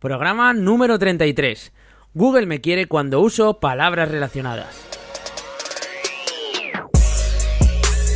[0.00, 1.72] Programa número 33.
[2.14, 4.74] Google me quiere cuando uso palabras relacionadas.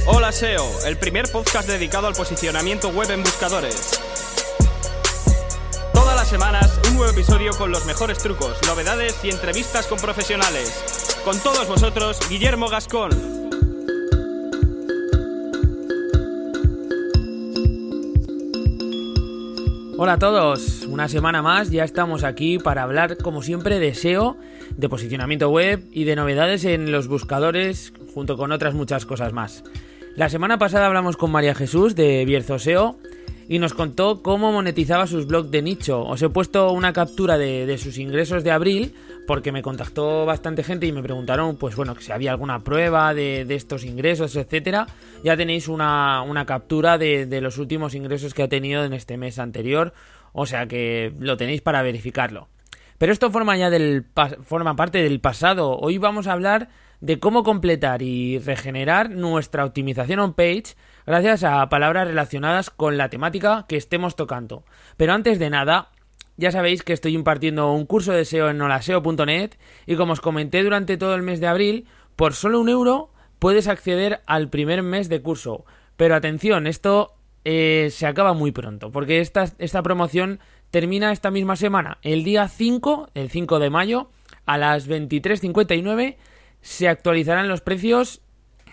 [0.07, 4.01] Hola SEO, el primer podcast dedicado al posicionamiento web en buscadores.
[5.93, 11.21] Todas las semanas un nuevo episodio con los mejores trucos, novedades y entrevistas con profesionales.
[11.23, 13.11] Con todos vosotros, Guillermo Gascón.
[19.97, 24.37] Hola a todos, una semana más ya estamos aquí para hablar como siempre de SEO,
[24.77, 29.65] de posicionamiento web y de novedades en los buscadores junto con otras muchas cosas más.
[30.15, 32.97] La semana pasada hablamos con María Jesús de Bierzo SEO
[33.49, 36.03] y nos contó cómo monetizaba sus blogs de nicho.
[36.05, 38.95] Os he puesto una captura de, sus ingresos de abril
[39.27, 43.47] porque me contactó bastante gente y me preguntaron, pues bueno, si había alguna prueba de,
[43.49, 44.87] estos ingresos, etcétera.
[45.23, 49.93] Ya tenéis una, captura de, los últimos ingresos que ha tenido en este mes anterior,
[50.35, 52.49] o sea que lo tenéis para verificarlo.
[52.99, 54.05] Pero esto forma ya del
[54.43, 55.79] forma parte del pasado.
[55.79, 56.69] Hoy vamos a hablar
[57.01, 60.75] de cómo completar y regenerar nuestra optimización on page
[61.07, 64.65] gracias a palabras relacionadas con la temática que estemos tocando.
[64.97, 65.91] Pero antes de nada,
[66.37, 69.53] ya sabéis que estoy impartiendo un curso de SEO en holaseo.net
[69.87, 73.69] y como os comenté durante todo el mes de abril, por solo un euro puedes
[73.69, 75.65] acceder al primer mes de curso.
[75.97, 81.57] Pero atención, esto eh, se acaba muy pronto, porque esta, esta promoción termina esta misma
[81.57, 81.99] semana.
[82.03, 84.11] El día 5, el 5 de mayo,
[84.47, 86.17] a las 23.59,
[86.61, 88.23] se actualizarán los precios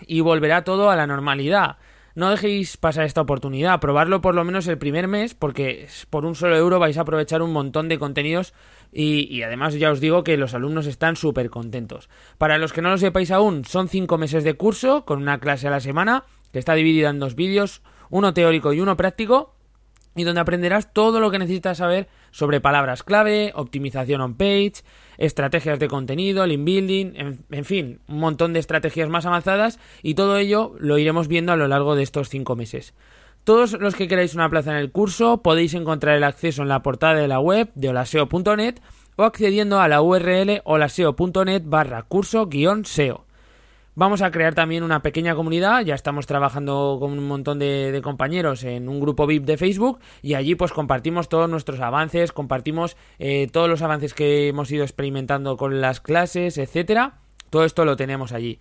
[0.06, 1.76] y volverá todo a la normalidad.
[2.14, 6.34] No dejéis pasar esta oportunidad, probarlo por lo menos el primer mes, porque por un
[6.34, 8.52] solo euro vais a aprovechar un montón de contenidos
[8.92, 12.10] y, además ya os digo que los alumnos están súper contentos.
[12.36, 15.68] Para los que no lo sepáis aún, son cinco meses de curso con una clase
[15.68, 17.80] a la semana, que está dividida en dos vídeos,
[18.12, 19.54] uno teórico y uno práctico,
[20.14, 24.74] y donde aprenderás todo lo que necesitas saber sobre palabras clave, optimización on page,
[25.16, 27.12] estrategias de contenido, link building,
[27.50, 31.56] en, fin, un montón de estrategias más avanzadas y todo ello lo iremos viendo a
[31.56, 32.92] lo largo de estos cinco meses.
[33.44, 36.82] Todos los que queráis una plaza en el curso podéis encontrar el acceso en la
[36.82, 38.74] portada de la web de holaseo.net
[39.16, 43.24] o accediendo a la URL holaseo.net barra curso-seo.
[43.94, 48.64] Vamos a crear también una pequeña comunidad, ya estamos trabajando con un montón de, compañeros
[48.64, 53.48] en un grupo VIP de Facebook y allí pues compartimos todos nuestros avances, compartimos eh,
[53.52, 57.18] todos los avances que hemos ido experimentando con las clases, etcétera.
[57.50, 58.60] Todo esto lo tenemos allí.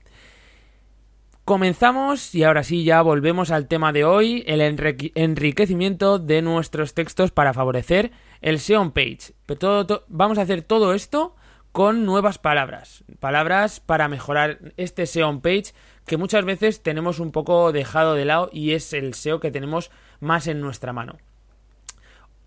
[1.46, 7.32] Comenzamos y ahora sí ya volvemos al tema de hoy, el enriquecimiento de nuestros textos
[7.32, 8.12] para favorecer
[8.42, 9.34] el SEO page.
[9.46, 11.36] Pero vamos a hacer todo esto
[11.72, 15.74] con nuevas palabras, palabras para mejorar este SEO on page
[16.06, 19.92] que muchas veces tenemos un poco dejado de lado y es el SEO que tenemos
[20.20, 21.18] más en nuestra mano.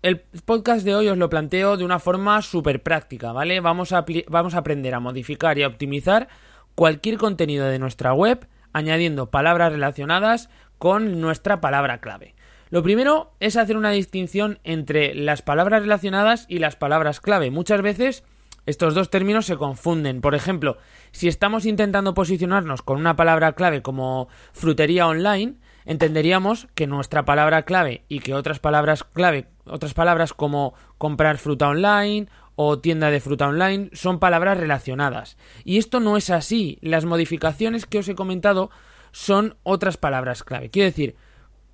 [0.03, 3.59] El podcast de hoy os lo planteo de una forma súper práctica, ¿vale?
[3.59, 6.27] Vamos a, vamos a aprender a modificar y a optimizar
[6.75, 12.35] cualquier contenido de nuestra web añadiendo palabras relacionadas con nuestra palabra clave.
[12.69, 17.49] Lo primero es hacer una distinción entre las palabras relacionadas y las palabras clave.
[17.49, 18.23] Muchas veces
[18.65, 20.21] estos dos términos se confunden.
[20.21, 20.77] Por ejemplo,
[21.11, 25.55] si estamos intentando posicionarnos con una palabra clave como frutería online,
[25.85, 31.69] entenderíamos que nuestra palabra clave y que otras palabras clave, otras palabras como comprar fruta
[31.69, 35.37] online o tienda de fruta online son palabras relacionadas.
[35.63, 36.79] Y esto no es así.
[36.81, 38.71] Las modificaciones que os he comentado
[39.11, 40.69] son otras palabras clave.
[40.69, 41.15] Quiero decir,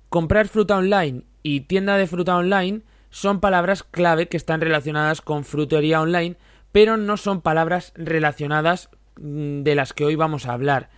[0.08, 5.44] comprar fruta online y tienda de fruta online son palabras clave que están relacionadas con
[5.44, 6.36] frutería online,
[6.72, 8.90] pero no son palabras relacionadas
[9.20, 10.90] mm, de las que hoy vamos a hablar.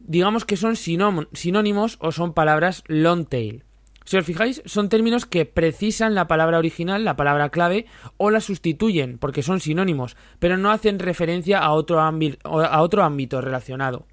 [0.00, 3.64] Digamos que son sinónimos o son palabras long tail.
[4.04, 8.40] Si os fijáis, son términos que precisan la palabra original, la palabra clave, o la
[8.40, 14.06] sustituyen, porque son sinónimos, pero no hacen referencia a otro, a otro ámbito relacionado.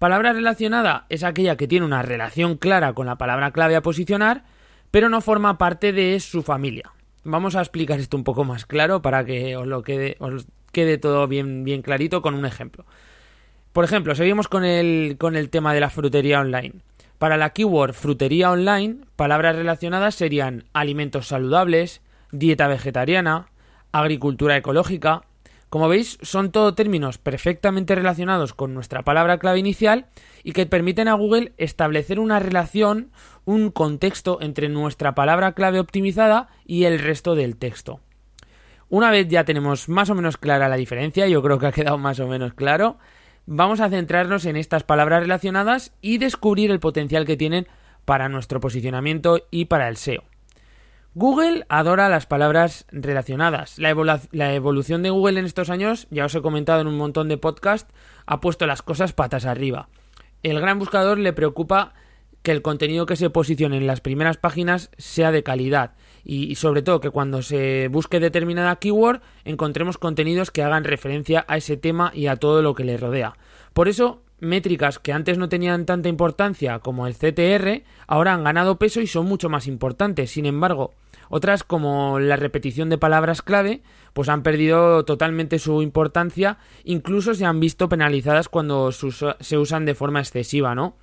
[0.00, 4.42] Palabra relacionada es aquella que tiene una relación clara con la palabra clave a posicionar,
[4.90, 6.92] pero no forma parte de su familia
[7.24, 10.98] vamos a explicar esto un poco más claro para que os lo quede, os quede
[10.98, 12.84] todo bien, bien clarito con un ejemplo.
[13.72, 16.74] Por ejemplo, seguimos con el, con el tema de la frutería online.
[17.18, 22.02] Para la keyword frutería online, palabras relacionadas serían alimentos saludables,
[22.32, 23.46] dieta vegetariana,
[23.92, 25.22] agricultura ecológica,
[25.72, 30.04] como veis, son todo términos perfectamente relacionados con nuestra palabra clave inicial
[30.44, 33.10] y que permiten a Google establecer una relación,
[33.46, 38.00] un contexto entre nuestra palabra clave optimizada y el resto del texto.
[38.90, 41.96] Una vez ya tenemos más o menos clara la diferencia, yo creo que ha quedado
[41.96, 42.98] más o menos claro,
[43.46, 47.66] vamos a centrarnos en estas palabras relacionadas y descubrir el potencial que tienen
[48.04, 50.31] para nuestro posicionamiento y para el SEO.
[51.14, 53.78] Google adora las palabras relacionadas.
[53.78, 53.90] La,
[54.54, 57.92] evolución de Google en estos años, ya os he comentado en un montón de podcasts,
[58.24, 59.90] ha puesto las cosas patas arriba.
[60.42, 61.92] El gran buscador le preocupa
[62.42, 65.92] que el contenido que se posicione en las primeras páginas sea de calidad
[66.24, 71.58] y, sobre todo que cuando se busque determinada keyword encontremos contenidos que hagan referencia a
[71.58, 73.34] ese tema y a todo lo que le rodea.
[73.74, 78.76] Por eso, métricas que antes no tenían tanta importancia como el CTR ahora han ganado
[78.78, 80.32] peso y son mucho más importantes.
[80.32, 80.92] Sin embargo,
[81.30, 87.46] otras como la repetición de palabras clave pues han perdido totalmente su importancia, incluso se
[87.46, 90.96] han visto penalizadas cuando se usan de forma excesiva, ¿no?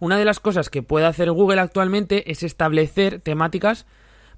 [0.00, 3.86] Una de las cosas que puede hacer Google actualmente es establecer temáticas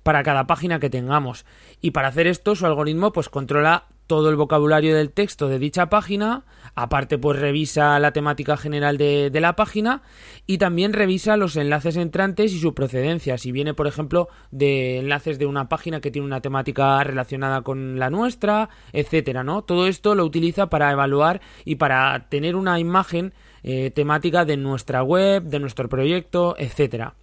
[0.03, 1.45] para cada página que tengamos.
[1.81, 5.89] Y para hacer esto, su algoritmo pues controla todo el vocabulario del texto de dicha
[5.89, 6.45] página,
[6.75, 10.03] aparte pues revisa la temática general de, la página
[10.47, 15.39] y también revisa los enlaces entrantes y su procedencia, si viene por ejemplo de enlaces
[15.39, 19.63] de una página que tiene una temática relacionada con la nuestra, etcétera, ¿no?
[19.63, 25.03] Todo esto lo utiliza para evaluar y para tener una imagen eh, temática de nuestra
[25.03, 27.15] web, de nuestro proyecto, etcétera.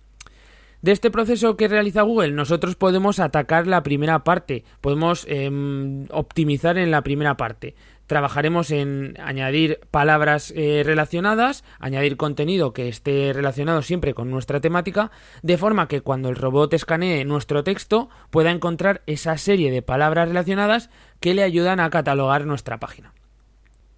[0.83, 6.77] De este proceso que realiza Google, nosotros podemos atacar la primera parte, podemos em, optimizar
[6.77, 7.75] en la primera parte.
[8.05, 15.09] Trabajaremos en añadir palabras eh, relacionadas, añadir contenido que esté relacionado siempre con nuestra temática,
[15.41, 20.27] de forma que cuando el robot escanee nuestro texto pueda encontrar esa serie de palabras
[20.27, 20.89] relacionadas
[21.21, 23.13] que le ayudan a catalogar nuestra página.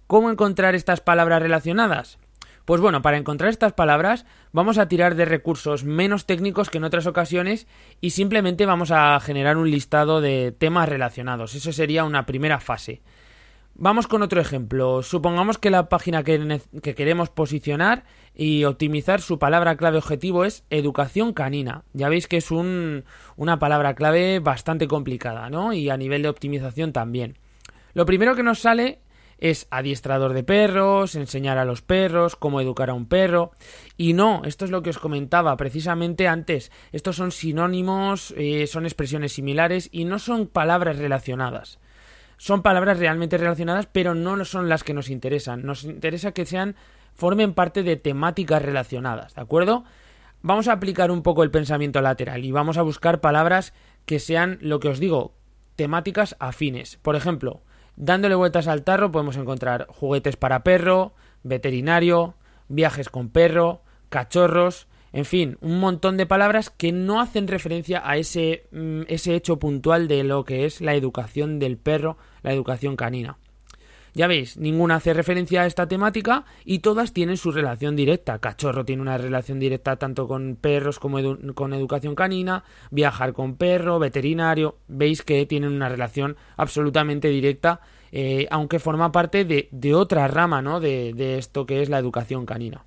[0.06, 2.20] ¿Cómo encontrar estas palabras relacionadas?
[2.66, 6.84] Pues bueno, para encontrar estas palabras vamos a tirar de recursos menos técnicos que en
[6.84, 7.68] otras ocasiones
[8.00, 11.54] y simplemente vamos a generar un listado de temas relacionados.
[11.54, 13.02] Eso sería una primera fase.
[13.76, 15.04] Vamos con otro ejemplo.
[15.04, 16.58] Supongamos que la página que,
[16.96, 18.02] queremos posicionar
[18.34, 21.84] y optimizar su palabra clave objetivo es educación canina.
[21.92, 25.72] Ya veis que es una palabra clave bastante complicada, ¿no?
[25.72, 27.38] Y a nivel de optimización también.
[27.94, 28.98] Lo primero que nos sale
[29.38, 33.52] es adiestrador de perros, enseñar a los perros, cómo educar a un perro.
[33.96, 36.72] Y no, esto es lo que os comentaba precisamente antes.
[36.92, 41.78] Estos son sinónimos, eh, son expresiones similares y no son palabras relacionadas.
[42.38, 45.62] Son palabras realmente relacionadas, pero no son las que nos interesan.
[45.64, 46.76] Nos interesa que sean,
[47.14, 49.84] formen parte de temáticas relacionadas, ¿de acuerdo?
[50.42, 53.72] Vamos a aplicar un poco el pensamiento lateral y vamos a buscar palabras
[54.04, 55.34] que sean, lo que os digo,
[55.76, 56.98] temáticas afines.
[56.98, 57.62] Por ejemplo,
[57.96, 62.34] Dándole vueltas al tarro podemos encontrar juguetes para perro, veterinario,
[62.68, 68.18] viajes con perro, cachorros, en fin, un montón de palabras que no hacen referencia a
[68.18, 72.96] ese, mm, ese hecho puntual de lo que es la educación del perro, la educación
[72.96, 73.38] canina.
[74.16, 78.38] Ya veis, ninguna hace referencia a esta temática y todas tienen su relación directa.
[78.38, 81.18] Cachorro tiene una relación directa tanto con perros como
[81.52, 88.46] con educación canina, viajar con perro, veterinario, veis que tienen una relación absolutamente directa, eh,
[88.50, 90.80] aunque forma parte de, otra rama ¿no?
[90.80, 92.86] de, de esto que es la educación canina.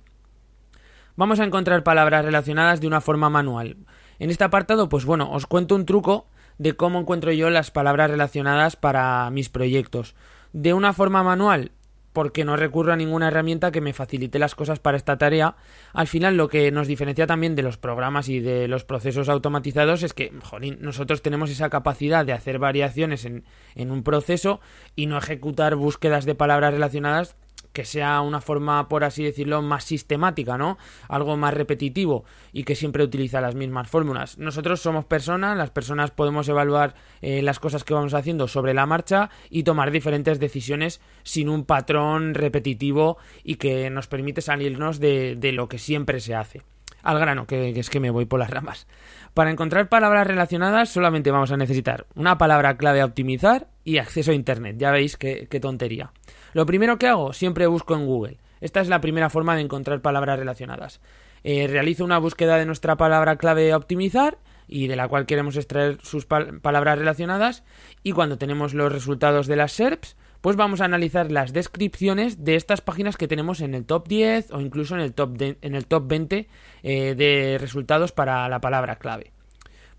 [1.14, 3.76] Vamos a encontrar palabras relacionadas de una forma manual.
[4.18, 6.26] En este apartado, pues bueno, os cuento un truco
[6.58, 10.16] de cómo encuentro yo las palabras relacionadas para mis proyectos
[10.52, 11.72] de una forma manual
[12.12, 15.56] porque no recurro a ninguna herramienta que me facilite las cosas para esta tarea.
[15.92, 20.02] Al final lo que nos diferencia también de los programas y de los procesos automatizados
[20.02, 23.44] es que, jolín, nosotros tenemos esa capacidad de hacer variaciones en,
[23.74, 24.60] en un proceso
[24.96, 27.36] y no ejecutar búsquedas de palabras relacionadas
[27.72, 30.78] que sea una forma, por así decirlo, más sistemática, ¿no?
[31.08, 34.38] Algo más repetitivo y que siempre utiliza las mismas fórmulas.
[34.38, 38.86] Nosotros somos personas, las personas podemos evaluar eh, las cosas que vamos haciendo sobre la
[38.86, 45.38] marcha y tomar diferentes decisiones sin un patrón repetitivo y que nos permite salirnos de,
[45.52, 46.62] lo que siempre se hace.
[47.02, 48.86] Al grano, que, es que me voy por las ramas.
[49.32, 54.32] Para encontrar palabras relacionadas solamente vamos a necesitar una palabra clave a optimizar y acceso
[54.32, 54.76] a Internet.
[54.78, 56.12] Ya veis qué tontería.
[56.52, 58.38] Lo primero que hago, siempre busco en Google.
[58.60, 61.00] Esta es la primera forma de encontrar palabras relacionadas.
[61.44, 64.38] Eh, realizo una búsqueda de nuestra palabra clave optimizar
[64.68, 67.64] y de la cual queremos extraer sus palabras relacionadas
[68.02, 72.56] y cuando tenemos los resultados de las SERPs pues vamos a analizar las descripciones de
[72.56, 75.86] estas páginas que tenemos en el top 10 o incluso en el top, en el
[75.86, 76.48] top 20
[76.82, 79.32] eh, de resultados para la palabra clave.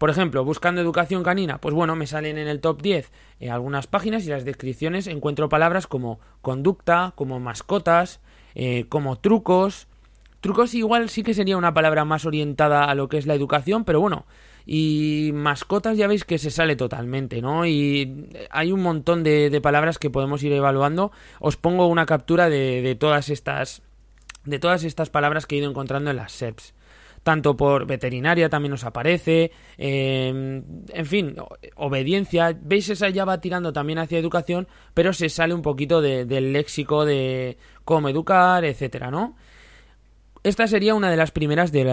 [0.02, 3.86] Por ejemplo, buscando educación canina, pues bueno, me salen en el top 10 eh, algunas
[3.86, 8.20] páginas y las descripciones encuentro palabras como conducta, como mascotas,
[8.56, 9.88] eh, como trucos.
[10.40, 13.86] Trucos igual sí que sería una palabra más orientada a lo que es la educación,
[13.86, 14.26] pero bueno,
[14.66, 17.68] y mascotas ya veis que se sale totalmente, ¿no?
[17.68, 21.12] Y hay un montón de, palabras que podemos ir evaluando.
[21.40, 23.84] Os pongo una captura de, de, todas estas
[24.46, 26.74] de todas estas palabras que he ido encontrando en las SERPs.
[27.24, 31.36] Tanto por veterinaria también nos aparece, em, en fin,
[31.76, 36.54] obediencia, veis esa ya va tirando también hacia educación, pero se sale un poquito del
[36.54, 39.36] léxico de cómo educar, etcétera, ¿no?
[40.44, 41.84] Esta sería una de las primeras de,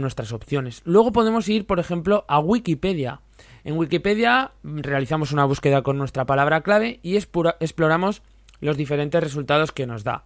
[0.00, 0.82] nuestras opciones.
[0.84, 3.20] Luego podemos ir, por ejemplo, a Wikipedia.
[3.62, 8.22] En Wikipedia realizamos una búsqueda con nuestra palabra clave y exploramos
[8.60, 10.24] los diferentes resultados que nos da.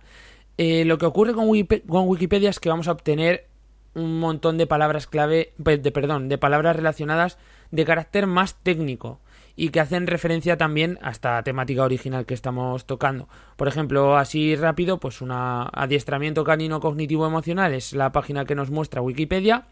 [0.56, 3.46] Eh, lo que ocurre con, Wikipedia es que vamos a obtener
[3.96, 7.38] un montón de palabras clave, de, perdón, de palabras relacionadas
[7.70, 9.20] de carácter más técnico
[9.56, 13.26] y que hacen referencia también a esta temática original que estamos tocando.
[13.56, 18.70] Por ejemplo, así rápido, pues un adiestramiento canino cognitivo emocional es la página que nos
[18.70, 19.64] muestra Wikipedia.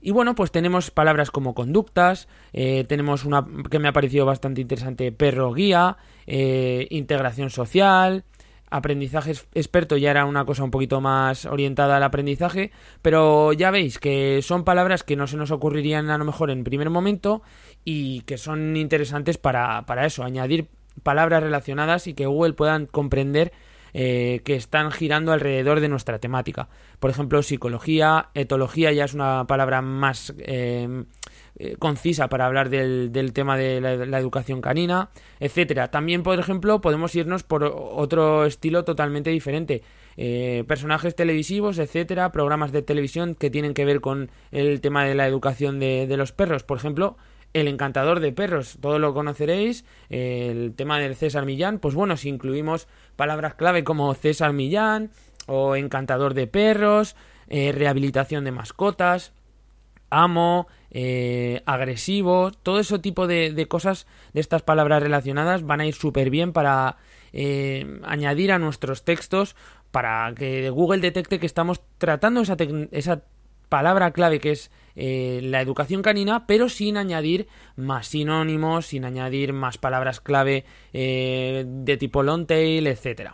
[0.00, 4.60] Y bueno, pues tenemos palabras como conductas, eh, tenemos una que me ha parecido bastante
[4.60, 5.96] interesante, perro guía,
[6.28, 8.22] eh, integración social,
[8.70, 12.70] aprendizaje experto ya era una cosa un poquito más orientada al aprendizaje,
[13.02, 16.64] pero ya veis que son palabras que no se nos ocurrirían a lo mejor en
[16.64, 17.42] primer momento
[17.84, 20.68] y que son interesantes para, para eso, añadir
[21.02, 23.52] palabras relacionadas y que Google puedan comprender
[23.94, 26.68] eh, que están girando alrededor de nuestra temática.
[26.98, 31.04] Por ejemplo, psicología, etología ya es una palabra más eh,
[31.58, 35.88] eh, concisa para hablar del, tema de la, educación canina, etcétera.
[35.90, 39.82] También, por ejemplo, podemos irnos por otro estilo totalmente diferente.
[40.66, 45.26] personajes televisivos, etcétera, programas de televisión que tienen que ver con el tema de la
[45.26, 46.64] educación de, de los perros.
[46.64, 47.16] Por ejemplo,
[47.54, 52.28] el encantador de perros, todo lo conoceréis, el tema del César Millán, pues bueno, si
[52.28, 55.10] incluimos palabras clave como César Millán
[55.46, 57.16] o encantador de perros,
[57.48, 59.32] eh, rehabilitación de mascotas,
[60.10, 65.94] amo, eh, agresivo, todo ese tipo de, cosas, de estas palabras relacionadas, van a ir
[65.94, 66.96] súper bien para
[67.32, 69.54] eh, añadir a nuestros textos,
[69.90, 73.22] para que Google detecte que estamos tratando esa,
[73.68, 79.52] palabra clave que es eh, la educación canina, pero sin añadir más sinónimos, sin añadir
[79.52, 83.32] más palabras clave de tipo long tail, etc.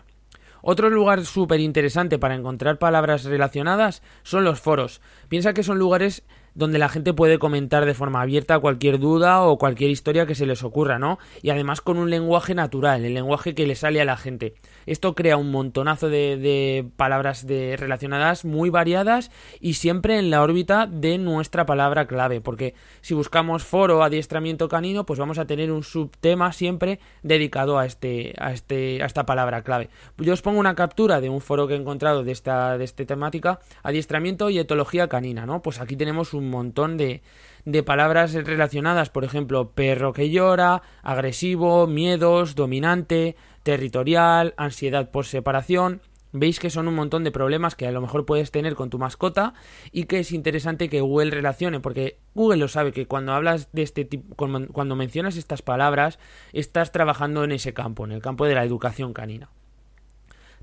[0.66, 5.02] Otro lugar súper interesante para encontrar palabras relacionadas son los foros.
[5.28, 9.58] Piensa que son lugares donde la gente puede comentar de forma abierta cualquier duda o
[9.58, 11.18] cualquier historia que se les ocurra, ¿no?
[11.42, 14.54] Y además con un lenguaje natural, el lenguaje que le sale a la gente.
[14.87, 19.30] Esto crea un montonazo de, palabras de, relacionadas muy variadas
[19.61, 25.04] y siempre en la órbita de nuestra palabra clave, porque si buscamos foro adiestramiento canino,
[25.06, 29.62] pues vamos a tener un subtema siempre dedicado a este a este a esta palabra
[29.62, 29.90] clave.
[30.18, 33.04] Yo os pongo una captura de un foro que he encontrado de esta de esta
[33.04, 35.62] temática, adiestramiento y etología canina, ¿no?
[35.62, 37.22] Pues aquí tenemos un montón de
[37.64, 46.02] de palabras relacionadas, por ejemplo, perro que llora, agresivo, miedos, dominante, territorial, ansiedad por separación.
[46.32, 48.98] Veis que son un montón de problemas que a lo mejor puedes tener con tu
[48.98, 49.54] mascota
[49.92, 53.82] y que es interesante que Google relacione, porque Google lo sabe que cuando hablas de
[53.82, 56.18] este tipo, cuando mencionas estas palabras,
[56.52, 59.48] estás trabajando en ese campo, en el campo de la educación canina.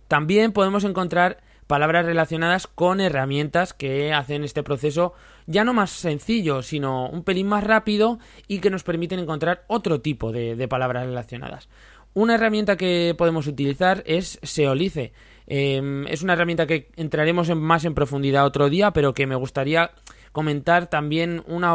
[0.10, 1.38] También podemos encontrar
[1.72, 5.14] palabras relacionadas con herramientas que hacen este proceso
[5.48, 10.02] ya no más sencillo, sino un pelín más rápido y que nos permiten encontrar otro
[10.02, 11.70] tipo de, palabras relacionadas.
[12.14, 15.14] Una herramienta que podemos utilizar es Seolice.
[15.48, 19.36] Em, es una herramienta que entraremos en más en profundidad otro día, pero que me
[19.36, 19.92] gustaría
[20.34, 21.74] comentar también una,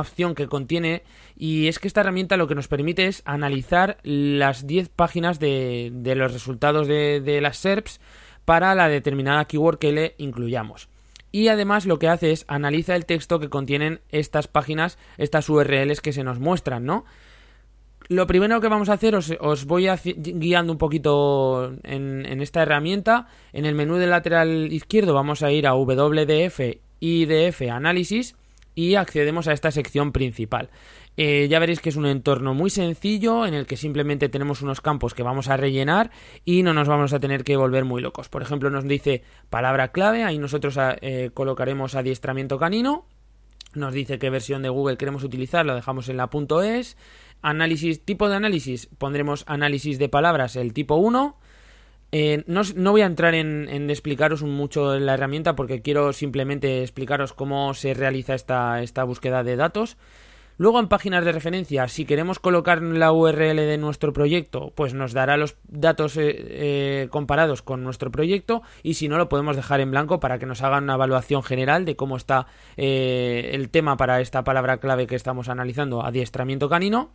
[0.00, 1.02] opción que contiene
[1.36, 5.92] y es que esta herramienta lo que nos permite es analizar las 10 páginas de,
[6.16, 8.00] los resultados de las SERPs
[8.44, 10.88] para la determinada keyword que le incluyamos.
[11.32, 16.00] Y además lo que hace es analiza el texto que contienen estas páginas, estas URLs
[16.00, 17.04] que se nos muestran, ¿no?
[18.08, 23.28] Lo primero que vamos a hacer, os, voy guiando un poquito en, en, esta herramienta.
[23.52, 26.60] En el menú del lateral izquierdo vamos a ir a WDF,
[27.00, 28.36] IDF, Análisis
[28.74, 30.68] y accedemos a esta sección principal.
[31.16, 34.80] Eh, ya veréis que es un entorno muy sencillo en el que simplemente tenemos unos
[34.80, 36.10] campos que vamos a rellenar
[36.44, 38.28] y no nos vamos a tener que volver muy locos.
[38.28, 43.06] Por ejemplo, nos dice palabra clave, ahí nosotros ah, eh, colocaremos adiestramiento canino,
[43.74, 46.96] nos dice qué versión de Google queremos utilizar, lo dejamos en la punto .es,
[47.42, 51.36] análisis, tipo de análisis, pondremos análisis de palabras, el tipo 1,
[52.16, 57.32] eh, no, voy a entrar en, en, explicaros mucho la herramienta porque quiero simplemente explicaros
[57.32, 59.96] cómo se realiza esta, esta búsqueda de datos.
[60.56, 65.12] Luego en páginas de referencia, si queremos colocar la URL de nuestro proyecto, pues nos
[65.12, 69.80] dará los datos eh, eh, comparados con nuestro proyecto y si no lo podemos dejar
[69.80, 72.46] en blanco para que nos hagan una evaluación general de cómo está
[72.76, 77.10] eh, el tema para esta palabra clave que estamos analizando, adiestramiento canino.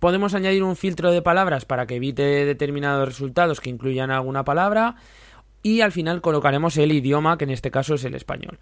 [0.00, 4.96] Podemos añadir un filtro de palabras para que evite determinados resultados que incluyan alguna palabra
[5.62, 8.58] y al final colocaremos el idioma que en este caso es el español.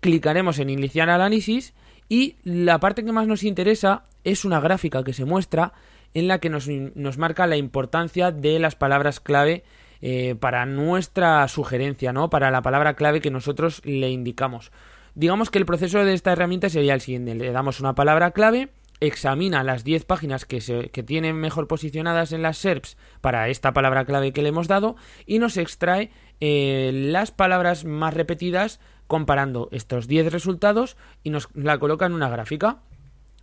[0.00, 1.74] clicaremos en iniciar análisis
[2.08, 5.72] y la parte que más nos interesa es una gráfica que se muestra
[6.14, 9.64] en la que nos, nos marca la importancia de las palabras clave
[10.00, 12.30] eh, para nuestra sugerencia, ¿no?
[12.30, 14.70] Para la palabra clave que nosotros le indicamos.
[15.14, 17.34] Digamos que el proceso de esta herramienta sería el siguiente.
[17.34, 22.32] Le damos una palabra clave, examina las 10 páginas que, se, que tienen mejor posicionadas
[22.32, 24.96] en las SERPs para esta palabra clave que le hemos dado
[25.26, 26.10] y nos extrae
[26.40, 32.28] eh, las palabras más repetidas comparando estos 10 resultados y nos la coloca en una
[32.28, 32.78] gráfica.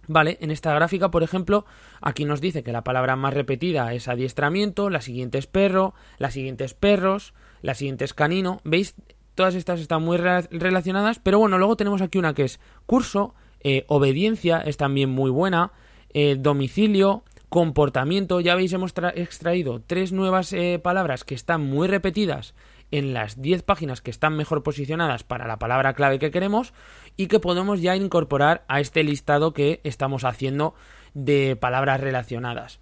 [0.07, 1.65] Vale, en esta gráfica, por ejemplo,
[1.99, 6.31] aquí nos dice que la palabra más repetida es adiestramiento, la siguiente es perro, la
[6.31, 8.61] siguiente es perros, la siguiente es canino.
[8.63, 8.93] ¿Veis?
[9.33, 13.83] Todas estas están muy relacionadas, pero bueno, luego tenemos aquí una que es curso, eh,
[13.87, 15.73] obediencia es también muy buena,
[16.13, 22.53] eh, domicilio, comportamiento, ya veis, hemos extraído tres nuevas eh, palabras que están muy repetidas
[22.97, 26.73] en las 10 páginas que están mejor posicionadas para la palabra clave que queremos
[27.17, 30.75] y que podemos ya incorporar a este listado que estamos haciendo
[31.13, 32.79] de palabras relacionadas.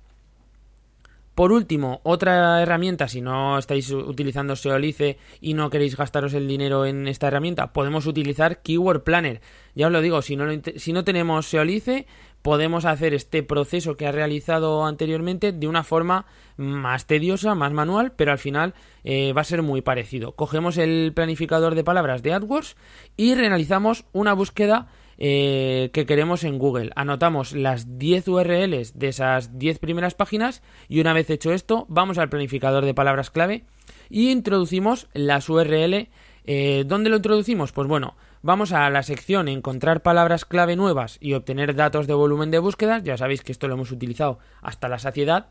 [1.34, 6.86] Por último, otra herramienta, si no estáis utilizando Seolice y no queréis gastaros el dinero
[6.86, 9.42] en esta herramienta, podemos utilizar Keyword Planner.
[9.74, 12.06] Ya os lo digo, si no, si no tenemos Seolice,
[12.44, 16.26] podemos hacer este proceso que ha realizado anteriormente de una forma
[16.58, 20.34] más tediosa, más manual, pero al final eh, va a ser muy parecido.
[20.34, 22.76] Cogemos el planificador de palabras de AdWords
[23.18, 26.92] y realizamos una búsqueda eh, que queremos en Google.
[26.96, 32.18] Anotamos las 10 URLs de esas 10 primeras páginas y una vez hecho esto, vamos
[32.18, 33.64] al planificador de palabras clave
[34.10, 36.10] y introducimos las URL.
[36.46, 37.72] Eh, ¿Dónde lo introducimos?
[37.72, 42.52] Pues bueno, vamos a la sección encontrar palabras clave nuevas y obtener datos de volumen
[42.52, 43.02] de búsquedas.
[43.04, 45.48] Ya sabéis que esto lo hemos utilizado hasta la saciedad.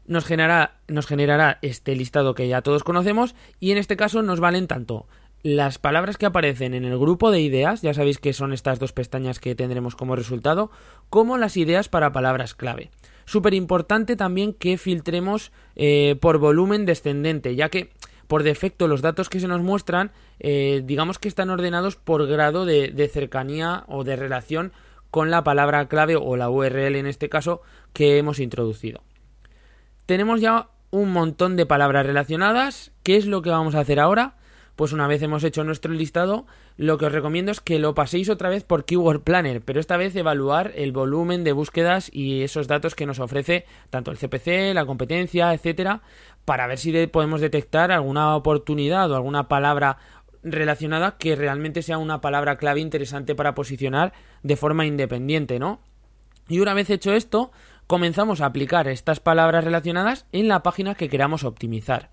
[0.05, 4.39] nos generará, nos generará este listado que ya todos conocemos y en este caso nos
[4.39, 5.07] valen tanto
[5.43, 8.93] las palabras que aparecen en el grupo de ideas, ya sabéis que son estas dos
[8.93, 10.71] pestañas que tendremos como resultado,
[11.09, 12.91] como las ideas para palabras clave.
[13.25, 17.91] Súper importante también que filtremos eh, por volumen descendente, ya que
[18.27, 22.65] por defecto los datos que se nos muestran, eh, digamos que están ordenados por grado
[22.65, 24.71] de, de cercanía o de relación
[25.11, 27.61] con la palabra clave o la URL en este caso
[27.91, 29.01] que hemos introducido
[30.05, 32.91] tenemos ya un montón de palabras relacionadas.
[33.03, 34.35] ¿Qué es lo que vamos a hacer ahora?
[34.75, 38.29] Pues una vez hemos hecho nuestro listado, lo que os recomiendo es que lo paséis
[38.29, 42.67] otra vez por Keyword Planner, pero esta vez evaluar el volumen de búsquedas y esos
[42.67, 46.01] datos que nos ofrece tanto el CPC, la competencia, etcétera,
[46.43, 49.97] para ver si podemos detectar alguna oportunidad o alguna palabra
[50.41, 54.11] relacionada que realmente sea una palabra clave interesante para posicionar
[54.41, 55.81] de forma independiente, ¿no?
[56.47, 57.51] Y una vez hecho esto,
[57.87, 62.11] comenzamos a aplicar estas palabras relacionadas en la página que queramos optimizar.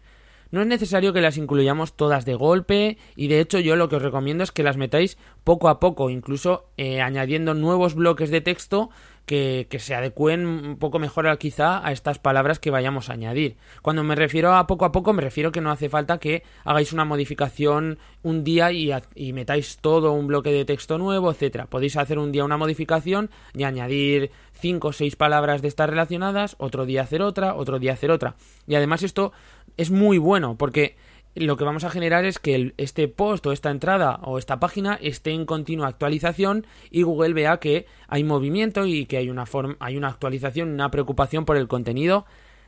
[0.50, 3.96] No es necesario que las incluyamos todas de golpe y de hecho yo lo que
[3.96, 8.40] os recomiendo es que las metáis poco a poco, incluso eh, añadiendo nuevos bloques de
[8.40, 8.90] texto
[9.30, 13.56] que, se adecúen un poco mejor quizá a estas palabras que vayamos a añadir.
[13.80, 16.92] Cuando me refiero a poco a poco me refiero que no hace falta que hagáis
[16.92, 21.66] una modificación un día y, y metáis todo un bloque de texto nuevo, etcétera.
[21.66, 26.56] Podéis hacer un día una modificación y añadir cinco o seis palabras de estas relacionadas,
[26.58, 28.34] otro día hacer otra, otro día hacer otra.
[28.66, 29.30] Y además esto
[29.76, 30.96] es muy bueno porque
[31.34, 34.98] lo que vamos a generar es que este post o esta entrada o esta página
[35.00, 39.44] esté en continua actualización y Google vea que hay movimiento y que hay una,
[39.78, 42.26] hay una actualización, una preocupación por el contenido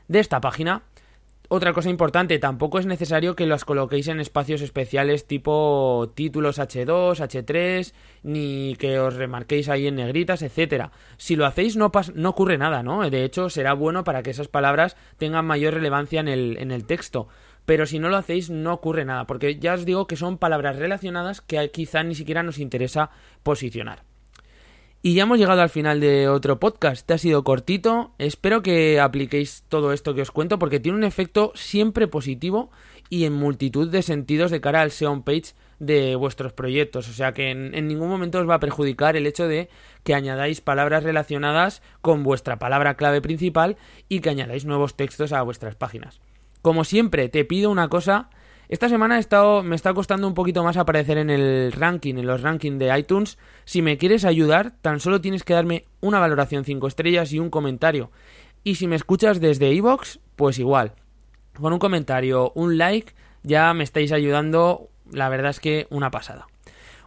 [0.08, 0.82] de esta página.
[1.48, 7.18] Otra cosa importante, tampoco es necesario que las coloquéis en espacios especiales tipo títulos H2,
[7.18, 10.92] H3, ni que os remarquéis ahí en negritas, etcétera.
[11.18, 13.10] Si lo hacéis no, no ocurre nada, ¿no?
[13.10, 16.86] De hecho, será bueno para que esas palabras tengan mayor relevancia en el, en el
[16.86, 17.28] texto
[17.64, 20.76] pero si no lo hacéis no ocurre nada, porque ya os digo que son palabras
[20.76, 23.10] relacionadas que quizá ni siquiera nos interesa
[23.42, 24.04] posicionar.
[25.04, 26.98] Y ya hemos llegado al final de otro podcast.
[26.98, 28.12] Este ha sido cortito.
[28.18, 32.70] Espero que apliquéis todo esto que os cuento porque tiene un efecto siempre positivo
[33.10, 37.08] y en multitud de sentidos de cara al SEO page de vuestros proyectos.
[37.08, 39.68] O sea que en, ningún momento os va a perjudicar el hecho de
[40.04, 43.76] que añadáis palabras relacionadas con vuestra palabra clave principal
[44.08, 46.20] y que añadáis nuevos textos a vuestras páginas.
[46.62, 48.30] Como siempre, te pido una cosa
[48.72, 49.20] esta semana
[49.64, 53.36] me está costando un poquito más aparecer en el ranking, en los rankings de iTunes.
[53.66, 57.50] Si me quieres ayudar, tan solo tienes que darme una valoración 5 estrellas y un
[57.50, 58.10] comentario.
[58.64, 60.94] Y si me escuchas desde iVoox, pues igual.
[61.52, 66.46] Con un comentario, un like, ya me estáis ayudando, la verdad es que una pasada.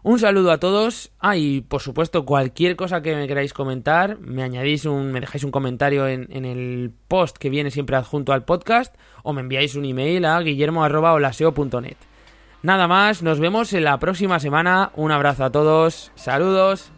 [0.07, 1.11] Un saludo a todos.
[1.19, 5.43] Ah, y por supuesto, cualquier cosa que me queráis comentar, me añadís un, me dejáis
[5.43, 9.73] un comentario en, en el post que viene siempre adjunto al podcast, o me enviáis
[9.73, 11.97] un email a guillermo.olaseo.net.
[12.61, 14.91] Nada más, nos vemos en la próxima semana.
[14.93, 16.11] Un abrazo a todos.
[16.13, 16.94] Saludos.